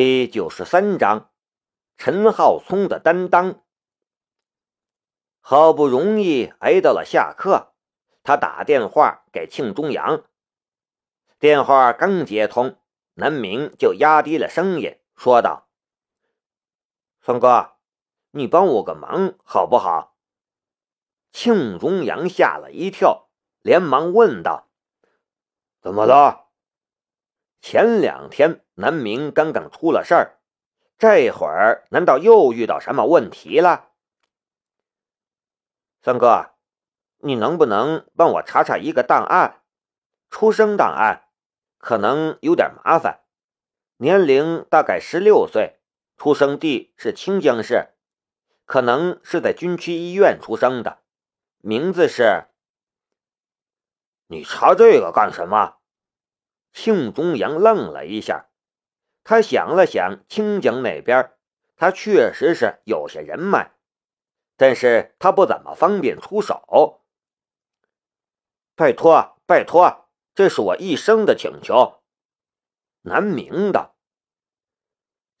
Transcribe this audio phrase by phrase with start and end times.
[0.00, 1.28] 第九十三章，
[1.96, 3.64] 陈浩聪的担当。
[5.40, 7.74] 好不容易挨到了下课，
[8.22, 10.22] 他打电话给庆中阳。
[11.40, 12.78] 电话刚接通，
[13.14, 15.68] 南明就压低了声音说道
[17.20, 17.72] ：“孙哥，
[18.30, 20.16] 你帮我个忙好不好？”
[21.34, 23.28] 庆中阳吓了一跳，
[23.62, 24.68] 连忙问道
[25.82, 26.50] ：“怎么了？”
[27.60, 30.38] 前两天南明刚刚出了事儿，
[30.98, 33.88] 这会儿难道又遇到什么问题了？
[36.00, 36.50] 三哥，
[37.18, 39.62] 你能不能帮我查查一个档案？
[40.30, 41.24] 出生档案，
[41.78, 43.24] 可能有点麻烦。
[43.96, 45.80] 年龄大概十六岁，
[46.16, 47.88] 出生地是清江市，
[48.64, 50.98] 可能是在军区医院出生的。
[51.60, 52.44] 名字是……
[54.28, 55.78] 你查这个干什么？
[56.72, 58.47] 庆中阳愣了一下，
[59.28, 61.34] 他想了想，清江那边
[61.76, 63.72] 他确实是有些人脉，
[64.56, 67.02] 但是他不怎么方便出手。
[68.74, 72.00] 拜托，拜托，这是我一生的请求。
[73.02, 73.92] 南明的。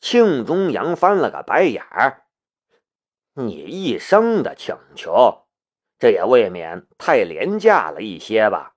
[0.02, 2.26] 庆中阳翻了个白眼儿
[3.32, 5.46] ：“你一生的请求，
[5.98, 8.74] 这也未免太廉价了一些吧？”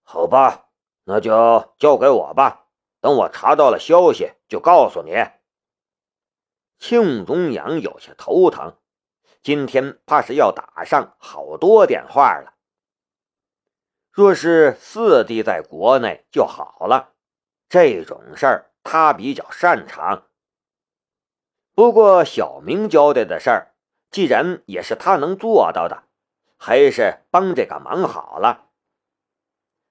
[0.00, 0.70] 好吧，
[1.04, 2.68] 那就交给我吧。
[3.00, 5.12] 等我查到了消息，就告诉你。
[6.78, 8.76] 庆中阳有些头疼，
[9.42, 12.54] 今天怕是要打上好多电话了。
[14.10, 17.12] 若是四弟在国内就好了，
[17.68, 20.26] 这种事儿他比较擅长。
[21.74, 23.74] 不过小明交代的事儿，
[24.10, 26.04] 既然也是他能做到的，
[26.56, 28.69] 还是帮这个忙好了。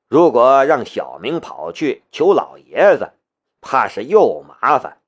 [0.10, 3.14] 如果让小明跑去求老爷子，
[3.62, 5.04] 怕是又麻烦。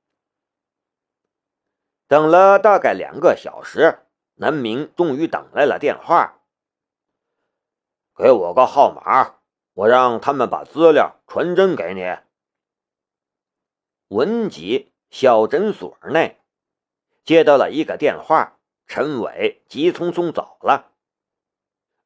[2.06, 3.98] 等了大概两个小时，
[4.34, 6.38] 南明终于等来了电话。
[8.14, 9.40] 给我个号码，
[9.72, 12.16] 我让他们把资料传真给你。
[14.06, 16.40] 文集小诊所内，
[17.24, 18.56] 接到了一个电话，
[18.86, 20.92] 陈伟急匆匆走了。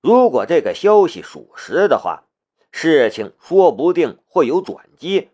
[0.01, 2.23] 如果这个消息属实的话。
[2.79, 5.31] 事情说不定会有转机。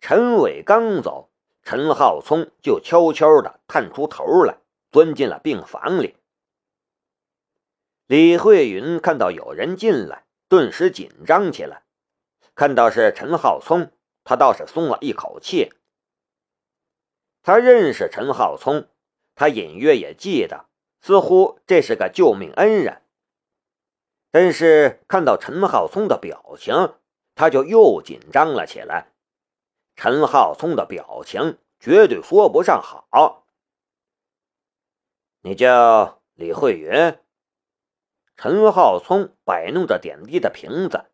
[0.00, 1.28] 陈伟刚走，
[1.64, 4.58] 陈浩聪就悄悄的探出头来，
[4.92, 6.14] 钻进了病房里。
[8.06, 11.82] 李慧云看到有人进来，顿时紧张起来。
[12.54, 13.90] 看到是陈浩聪，
[14.22, 15.72] 他倒是松了一口气。
[17.42, 18.88] 他认识陈浩聪，
[19.34, 20.66] 他隐约也记得，
[21.00, 23.02] 似乎这是个救命恩人。
[24.30, 26.94] 但是看到陈浩聪的表情，
[27.34, 29.12] 他就又紧张了起来。
[29.96, 33.46] 陈浩聪的表情绝对说不上好。
[35.42, 37.18] 你叫李慧云？
[38.36, 41.06] 陈浩聪摆弄着点滴的瓶子，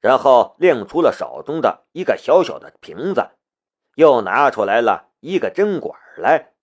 [0.00, 3.30] 然后亮出了手中的一个小小的瓶子，
[3.96, 6.54] 又拿出来了一个针管来。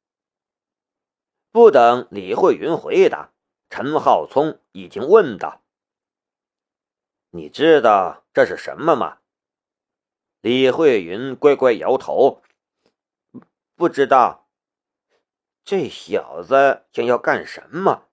[1.51, 3.31] 不等李慧云回答，
[3.69, 5.61] 陈浩聪已经问道。
[7.31, 9.17] 你知道这是什么吗？
[10.41, 12.41] 李慧云乖乖摇头，
[13.75, 14.47] 不知道。
[15.65, 18.07] 这小子想要干什么？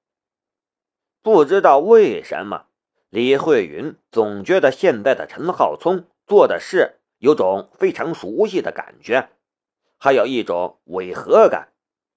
[1.22, 2.66] 不知道为什么，
[3.08, 9.31] 李慧云总觉得现在的陈浩聪做的事有种非常熟悉的感觉，
[9.96, 11.72] 还有一种违和感，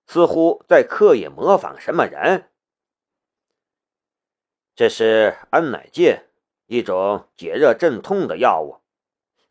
[0.07, 2.49] 似乎在刻意模仿什么人。
[4.75, 6.26] 这是安乃近。
[6.67, 8.77] 一种解热镇痛的药物，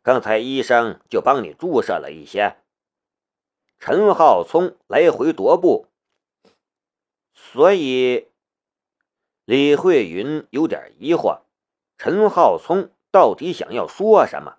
[0.01, 2.57] 刚才医生就帮你注射了一些。
[3.79, 5.87] 陈浩聪来回踱步，
[7.33, 8.27] 所以
[9.45, 11.41] 李慧云有点疑惑：
[11.97, 14.57] 陈浩聪到底想要说什么？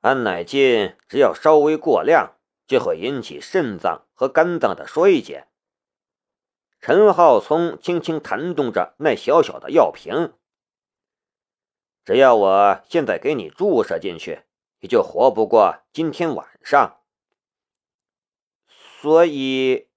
[0.00, 5.46] 安乃近只要稍微过量，就会引起肾脏和肝脏的衰竭。
[6.86, 10.34] 陈浩聪轻轻弹动着那小小的药瓶，
[12.04, 14.42] 只要我现在给你注射进去，
[14.80, 17.00] 你就活不过今天晚上。
[18.68, 19.88] 所以，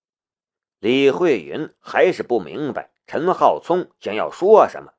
[0.79, 4.93] 李慧云还是不明白陈浩聪想要说什么。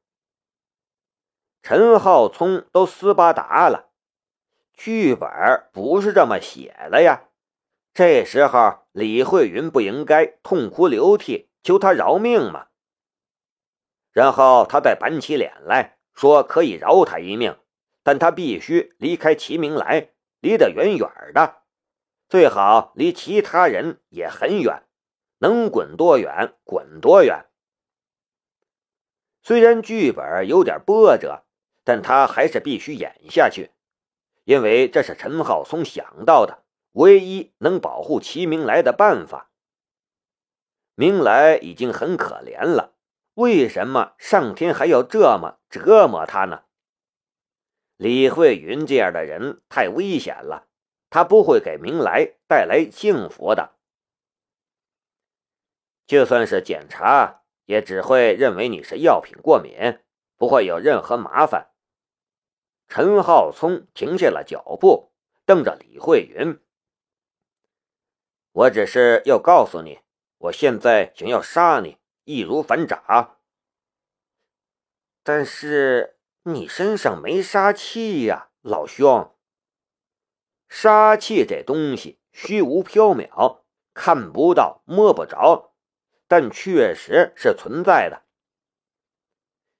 [1.63, 3.89] 陈浩聪都斯巴达了，
[4.75, 5.27] 剧本
[5.73, 7.31] 不是这么写的呀。
[7.95, 11.48] 这时候，李慧云不应该痛哭流涕。
[11.63, 12.69] 求他饶命嘛！
[14.13, 17.57] 然后他再板起脸来说可以饶他一命，
[18.03, 20.11] 但他必须离开齐明来，
[20.41, 21.63] 离得远远的，
[22.29, 24.83] 最好离其他人也很远，
[25.39, 27.45] 能滚多远滚多远。
[29.43, 31.45] 虽然剧本有点波折，
[31.85, 33.71] 但他还是必须演下去，
[34.45, 39.51] 因为这是陈浩松想到的唯一能保护齐明来的办法。
[40.99, 42.97] 明来已经很可怜了，
[43.35, 46.65] 为什么上天还要这么折磨他呢？
[47.97, 50.67] 李慧云这样的人太危险了，
[51.09, 53.77] 他不会给明来带来幸福的。
[56.05, 57.37] 就算是检查。
[57.69, 60.01] 也只会认为你是药品过敏，
[60.39, 61.71] 不会有任何麻烦。
[62.89, 65.13] 陈浩聪停下了脚步，
[65.45, 66.59] 瞪着李慧云
[68.53, 70.01] ：“我只是要告诉你，
[70.39, 73.39] 我现在想要杀你，易如反掌。
[75.23, 79.35] 但是你身上没杀气呀，老兄。
[80.69, 83.61] 杀气这东西虚无缥缈，
[83.93, 85.75] 看不到，摸不着。”
[86.31, 88.25] 但确实是存在的。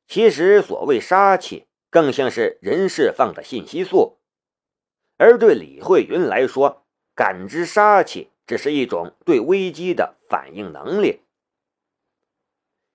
[0.07, 4.19] 其实，所谓杀气，更像是人释放的信息素，
[5.19, 11.23] 而对李慧云来说，感知杀气只是一种对危机的反应能力。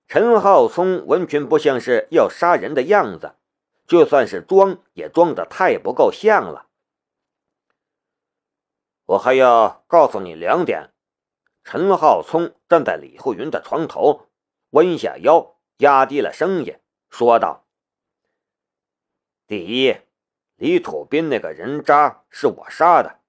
[0.08, 3.36] 陈浩聪完全不像是要杀人的样子，
[3.86, 6.66] 就算是装，也装的太不够像了。
[9.06, 10.90] 我还要告诉你两点。
[11.62, 14.26] 陈浩聪站在李慧云的床头，
[14.70, 16.78] 弯下腰，压低了声音
[17.08, 17.64] 说道
[19.46, 19.96] ：“第一，
[20.56, 23.20] 李土斌那个人渣是我杀的，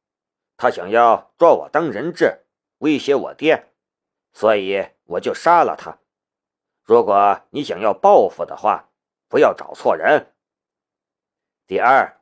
[0.57, 2.45] 他想要抓我当人质，
[2.79, 3.71] 威胁我爹，
[4.33, 5.99] 所以我就杀了他。
[6.83, 8.89] 如果你想要报复的话，
[9.27, 10.33] 不要找错人。
[11.67, 12.21] 第二，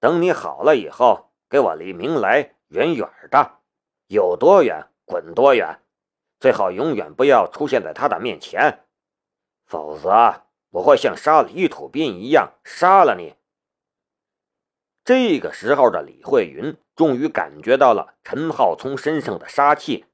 [0.00, 3.58] 等你好了以后，给我离明来远远的，
[4.06, 5.80] 有多远？”滚多远？
[6.38, 8.86] 最好永远不要出现在他的面前，
[9.66, 13.34] 否则我会像杀李土斌一样杀了你。
[15.04, 20.04] 这个时候的李慧云终于感觉到了陈浩聪身上的杀气，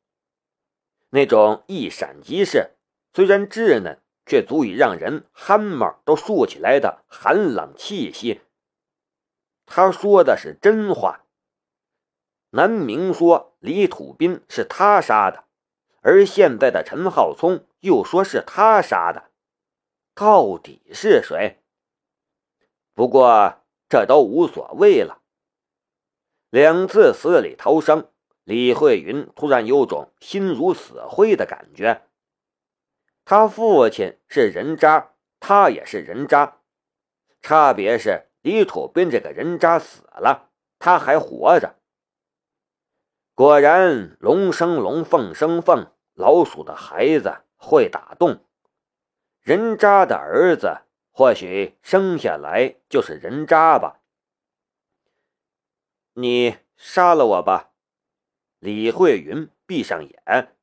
[1.10, 2.70] 那种一闪即逝，
[3.12, 8.40] 虽然稚嫩，却足以让人汗毛都竖起来的寒冷气息。
[9.66, 11.24] 他说的是真话。
[12.50, 15.44] 南明说李土斌是他杀的，
[16.00, 19.30] 而现在的陈浩聪又说是他杀的，
[20.14, 21.58] 到底是谁？
[22.94, 25.22] 不过这都无所谓了。
[26.50, 28.10] 两次死里逃生，
[28.44, 32.02] 李慧云突然有种心如死灰的感觉。
[33.24, 36.58] 他父亲是人渣，他也是人渣，
[37.42, 41.76] 差别是李土斌这个人渣死了，他还活着。
[43.34, 48.44] 果然，龙生龙，凤生凤，老鼠的孩子会打洞，
[49.42, 50.78] 人渣的儿子
[51.18, 53.98] 或许生下来就是人渣吧。
[56.12, 57.72] 你杀了我吧，
[58.60, 60.56] 李慧云闭上眼。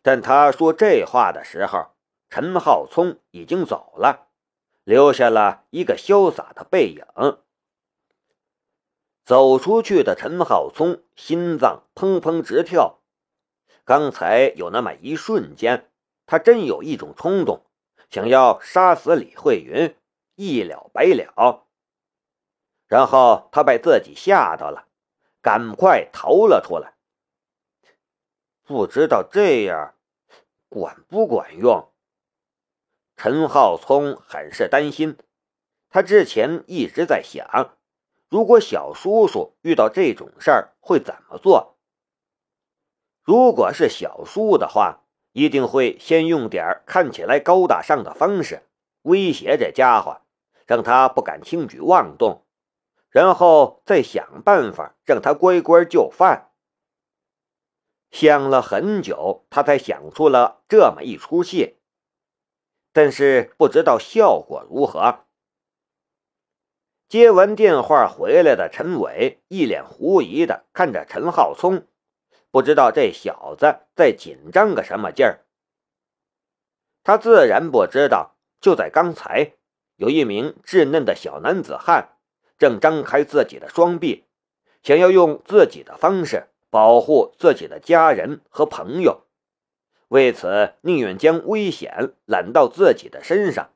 [0.00, 1.96] 但他说这话的时候，
[2.28, 4.28] 陈浩聪已经走了，
[4.84, 7.04] 留下了一个潇洒的背影。
[9.24, 13.00] 走出去的陈浩聪心脏砰砰直跳，
[13.84, 15.90] 刚才有那么一瞬间，
[16.26, 17.65] 他真有一种冲动，
[18.10, 19.94] 想要杀死李慧云，
[20.34, 21.66] 一了百了。
[22.86, 24.86] 然后他被自己吓到了，
[25.42, 26.94] 赶快逃了出来。
[28.62, 29.94] 不知道这样
[30.68, 31.92] 管不管用？
[33.16, 35.16] 陈浩聪很是担心，
[35.88, 37.76] 他之前一直在想。
[38.28, 41.76] 如果小叔叔遇到这种事儿会怎么做？
[43.22, 45.02] 如果是小叔的话，
[45.36, 48.62] 一定会先用点看起来高大上的方式
[49.02, 50.22] 威胁这家伙，
[50.66, 52.46] 让他不敢轻举妄动，
[53.10, 56.48] 然后再想办法让他乖乖就范。
[58.10, 61.76] 想了很久，他才想出了这么一出戏，
[62.94, 65.26] 但是不知道效果如何。
[67.10, 71.86] 接完电话回来的陈伟一脸狐疑的看着陈浩聪，
[72.56, 75.44] 不知道这小子在紧张个什么劲儿。
[77.04, 79.52] 他自然不知道，就在刚才，
[79.96, 82.16] 有一名稚嫩的小男子汉
[82.56, 84.24] 正张开自己的双臂，
[84.82, 89.26] 想要用自己的方式保护自己的家人和朋友，
[90.08, 93.68] 为此宁愿将危险揽到自己的身上。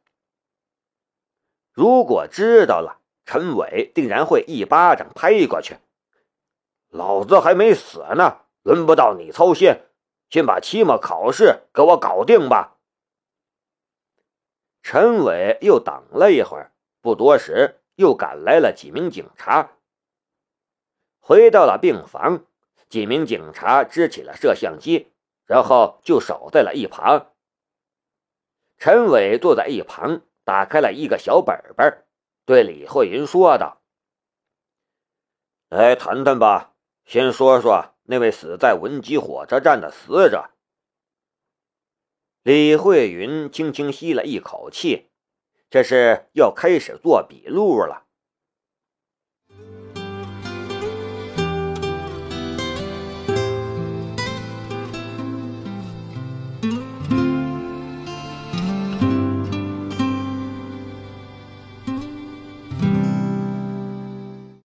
[1.75, 2.97] 如果知道了。
[3.27, 5.77] 陈伟定然会一巴掌拍过去。
[6.89, 9.81] 老子还没死呢，轮不到你操心，
[10.29, 12.76] 先把期末考试给我搞定吧。
[14.83, 19.73] 陈伟又等了一会儿，不多时，又赶来了几名警察。
[21.21, 22.45] 回到了病房，
[22.88, 25.12] 几名警察支起了摄像机，
[25.45, 27.33] 然后就守在了一旁。
[28.79, 32.05] 陈伟坐在一旁，打开了一个小本本，
[32.47, 33.83] 对李慧云说道
[35.69, 36.73] ：“来谈谈吧，
[37.05, 40.50] 先说说那位死在文集火车站的死者。
[42.43, 45.11] 李慧云轻轻吸了一口气
[45.71, 48.09] 这是要开始做笔录了。